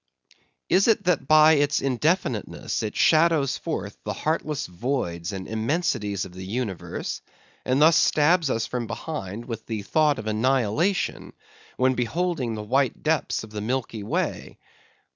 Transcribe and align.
Is 0.67 0.87
it 0.87 1.03
that 1.03 1.27
by 1.27 1.53
its 1.57 1.79
indefiniteness 1.79 2.81
it 2.81 2.95
shadows 2.95 3.59
forth 3.59 3.95
the 4.03 4.13
heartless 4.13 4.65
voids 4.65 5.31
and 5.31 5.47
immensities 5.47 6.25
of 6.25 6.33
the 6.33 6.43
universe, 6.43 7.21
and 7.65 7.79
thus 7.79 7.97
stabs 7.97 8.49
us 8.49 8.65
from 8.65 8.87
behind 8.87 9.45
with 9.45 9.67
the 9.67 9.83
thought 9.83 10.17
of 10.17 10.25
annihilation, 10.25 11.33
when 11.77 11.93
beholding 11.93 12.55
the 12.55 12.63
white 12.63 13.03
depths 13.03 13.43
of 13.43 13.51
the 13.51 13.61
milky 13.61 14.01
way? 14.01 14.57